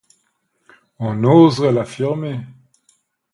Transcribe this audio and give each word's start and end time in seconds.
On 0.97 1.13
n’oserait 1.17 1.71
l’affirmer. 1.77 2.39